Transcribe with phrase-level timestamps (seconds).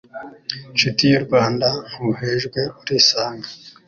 [0.75, 3.47] nshuti y'u Rwanda ntuhejwe urisanga